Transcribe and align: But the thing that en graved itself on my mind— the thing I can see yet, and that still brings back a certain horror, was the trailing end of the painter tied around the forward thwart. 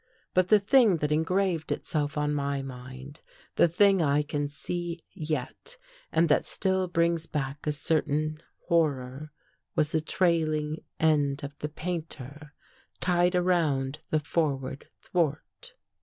But 0.33 0.47
the 0.47 0.57
thing 0.59 0.97
that 0.97 1.11
en 1.11 1.21
graved 1.21 1.71
itself 1.71 2.17
on 2.17 2.33
my 2.33 2.63
mind— 2.63 3.21
the 3.55 3.67
thing 3.67 4.01
I 4.01 4.23
can 4.23 4.49
see 4.49 5.03
yet, 5.13 5.77
and 6.11 6.27
that 6.27 6.47
still 6.47 6.87
brings 6.87 7.27
back 7.27 7.67
a 7.67 7.71
certain 7.71 8.39
horror, 8.61 9.31
was 9.75 9.91
the 9.91 10.01
trailing 10.01 10.77
end 10.99 11.43
of 11.43 11.55
the 11.59 11.69
painter 11.69 12.51
tied 12.99 13.35
around 13.35 13.99
the 14.09 14.19
forward 14.19 14.87
thwart. 15.01 15.75